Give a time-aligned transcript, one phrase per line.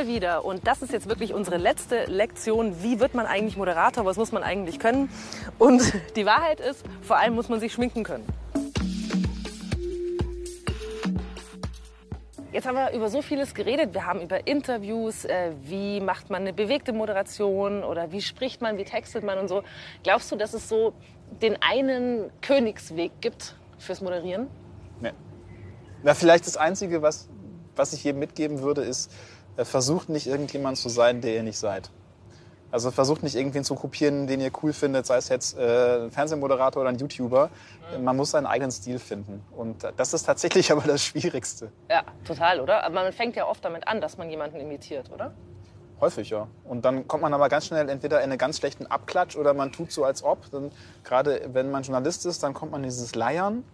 [0.00, 4.04] mal wieder, und das ist jetzt wirklich unsere letzte Lektion, wie wird man eigentlich Moderator,
[4.04, 5.10] was muss man eigentlich können?
[5.58, 8.26] Und die Wahrheit ist, vor allem muss man sich schminken können.
[12.52, 13.94] Jetzt haben wir über so vieles geredet.
[13.94, 18.76] Wir haben über Interviews, äh, wie macht man eine bewegte Moderation oder wie spricht man,
[18.76, 19.62] wie textet man und so.
[20.02, 20.92] Glaubst du, dass es so
[21.42, 24.48] den einen Königsweg gibt fürs Moderieren?
[25.00, 25.12] Nee.
[26.02, 27.28] Na, vielleicht das Einzige, was,
[27.76, 29.12] was ich jedem mitgeben würde, ist,
[29.56, 31.90] versucht nicht irgendjemand zu sein, der ihr nicht seid.
[32.72, 36.10] Also versucht nicht irgendwen zu kopieren, den ihr cool findet, sei es jetzt äh, ein
[36.12, 37.50] Fernsehmoderator oder ein YouTuber.
[38.00, 39.42] Man muss seinen eigenen Stil finden.
[39.50, 41.72] Und das ist tatsächlich aber das Schwierigste.
[41.90, 42.84] Ja, total, oder?
[42.84, 45.34] Aber man fängt ja oft damit an, dass man jemanden imitiert, oder?
[46.00, 46.46] Häufig, ja.
[46.64, 49.72] Und dann kommt man aber ganz schnell entweder in einen ganz schlechten Abklatsch oder man
[49.72, 50.50] tut so, als ob.
[50.50, 50.70] Dann,
[51.02, 53.64] gerade wenn man Journalist ist, dann kommt man in dieses Leiern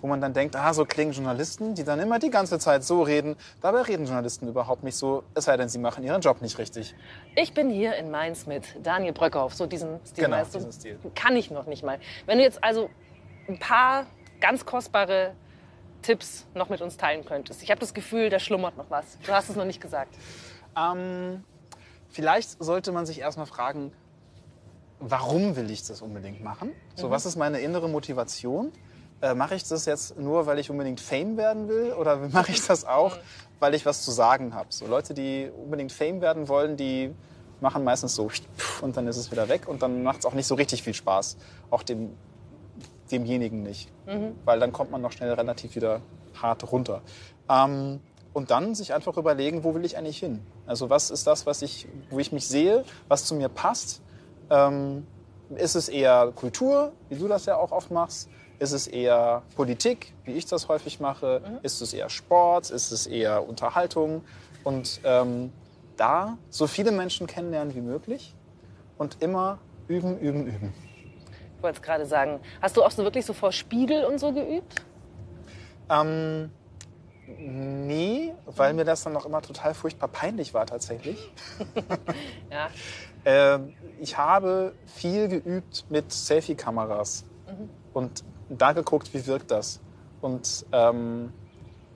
[0.00, 3.02] wo man dann denkt, ah, so klingen Journalisten, die dann immer die ganze Zeit so
[3.02, 3.36] reden.
[3.60, 6.94] Dabei reden Journalisten überhaupt nicht so, es sei denn, sie machen ihren Job nicht richtig.
[7.34, 10.24] Ich bin hier in Mainz mit Daniel Bröckhoff, so diesen Stil.
[10.24, 10.58] Genau, weißt du?
[10.58, 10.98] diesen Stil.
[11.14, 11.98] Kann ich noch nicht mal.
[12.26, 12.90] Wenn du jetzt also
[13.48, 14.06] ein paar
[14.40, 15.32] ganz kostbare
[16.02, 17.62] Tipps noch mit uns teilen könntest.
[17.62, 19.18] Ich habe das Gefühl, da schlummert noch was.
[19.26, 20.14] Du hast es noch nicht gesagt.
[20.76, 21.42] Ähm,
[22.08, 23.92] vielleicht sollte man sich erstmal fragen,
[25.00, 26.72] warum will ich das unbedingt machen?
[26.94, 28.72] So, was ist meine innere Motivation?
[29.22, 31.92] Äh, mache ich das jetzt nur, weil ich unbedingt Fame werden will?
[31.92, 33.16] Oder mache ich das auch,
[33.60, 34.68] weil ich was zu sagen habe?
[34.70, 37.14] So Leute, die unbedingt Fame werden wollen, die
[37.60, 38.30] machen meistens so
[38.82, 40.92] und dann ist es wieder weg und dann macht es auch nicht so richtig viel
[40.92, 41.38] Spaß.
[41.70, 42.10] Auch dem,
[43.10, 43.90] demjenigen nicht.
[44.44, 46.02] Weil dann kommt man noch schnell relativ wieder
[46.34, 47.00] hart runter.
[47.48, 48.00] Ähm,
[48.34, 50.44] und dann sich einfach überlegen, wo will ich eigentlich hin?
[50.66, 54.02] Also was ist das, was ich, wo ich mich sehe, was zu mir passt?
[54.50, 55.06] Ähm,
[55.54, 58.28] ist es eher Kultur, wie du das ja auch oft machst?
[58.58, 61.42] Ist es eher Politik, wie ich das häufig mache?
[61.62, 62.70] Ist es eher Sport?
[62.70, 64.24] Ist es eher Unterhaltung?
[64.64, 65.52] Und ähm,
[65.96, 68.34] da so viele Menschen kennenlernen wie möglich
[68.98, 69.58] und immer
[69.88, 70.74] üben, üben, üben.
[71.56, 72.40] Ich wollte es gerade sagen.
[72.60, 74.82] Hast du auch so wirklich so vor Spiegel und so geübt?
[75.88, 76.50] Ähm,
[77.26, 81.32] nee, weil mir das dann noch immer total furchtbar peinlich war tatsächlich.
[82.50, 82.68] Ja.
[83.24, 87.24] Ähm, ich habe viel geübt mit Selfie-Kameras
[87.92, 89.80] und da geguckt, wie wirkt das.
[90.20, 91.32] Und ähm,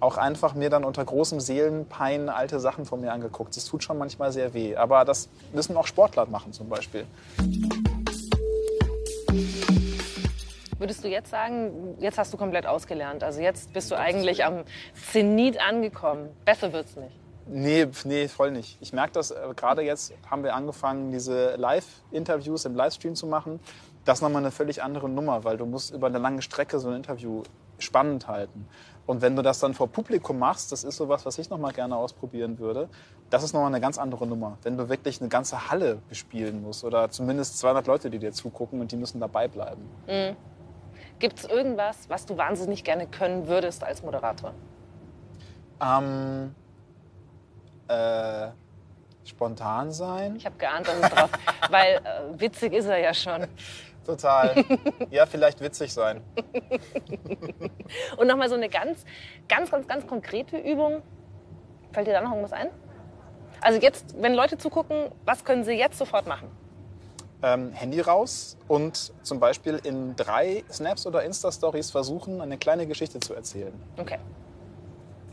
[0.00, 3.56] auch einfach mir dann unter großem Seelenpein alte Sachen von mir angeguckt.
[3.56, 4.76] Das tut schon manchmal sehr weh.
[4.76, 7.06] Aber das müssen auch Sportler machen zum Beispiel.
[10.78, 13.22] Würdest du jetzt sagen, jetzt hast du komplett ausgelernt?
[13.22, 14.64] Also jetzt bist du eigentlich am
[15.12, 16.30] Zenit angekommen.
[16.46, 17.14] Besser wird's nicht.
[17.46, 18.78] Nee, nee, voll nicht.
[18.80, 23.60] Ich merke das, äh, gerade jetzt haben wir angefangen, diese Live-Interviews im Livestream zu machen.
[24.04, 26.88] Das ist nochmal eine völlig andere Nummer, weil du musst über eine lange Strecke so
[26.88, 27.42] ein Interview
[27.78, 28.66] spannend halten.
[29.06, 31.96] Und wenn du das dann vor Publikum machst, das ist sowas, was ich nochmal gerne
[31.96, 32.88] ausprobieren würde,
[33.28, 34.58] das ist nochmal eine ganz andere Nummer.
[34.62, 38.80] Wenn du wirklich eine ganze Halle bespielen musst oder zumindest 200 Leute, die dir zugucken
[38.80, 39.88] und die müssen dabei bleiben.
[41.18, 44.54] Gibt's irgendwas, was du wahnsinnig gerne können würdest als Moderator?
[45.82, 46.54] Ähm,
[47.88, 48.48] äh,
[49.24, 50.36] spontan sein?
[50.36, 51.30] Ich habe geantwortet drauf,
[51.70, 53.46] weil äh, witzig ist er ja schon.
[54.10, 54.64] Total.
[55.10, 56.20] ja, vielleicht witzig sein.
[58.16, 59.04] Und nochmal so eine ganz,
[59.48, 61.02] ganz, ganz, ganz konkrete Übung.
[61.92, 62.70] Fällt dir da noch irgendwas ein?
[63.60, 66.50] Also jetzt, wenn Leute zugucken, was können sie jetzt sofort machen?
[67.42, 73.20] Ähm, Handy raus und zum Beispiel in drei Snaps oder Insta-Stories versuchen, eine kleine Geschichte
[73.20, 73.72] zu erzählen.
[73.96, 74.18] Okay.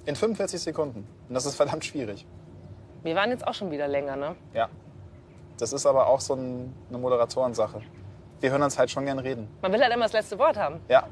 [0.06, 1.08] In 45 Sekunden.
[1.28, 2.26] Und das ist verdammt schwierig.
[3.02, 4.36] Wir waren jetzt auch schon wieder länger, ne?
[4.54, 4.70] Ja.
[5.58, 7.82] Das ist aber auch so ein, eine Moderatorensache.
[8.40, 9.48] Wir hören uns halt schon gern reden.
[9.62, 10.80] Man will halt immer das letzte Wort haben.
[10.88, 11.08] Ja.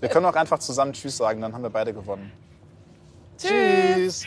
[0.00, 2.32] Wir können auch einfach zusammen Tschüss sagen, dann haben wir beide gewonnen.
[3.38, 3.50] Tschüss.
[3.50, 4.26] Tschüss.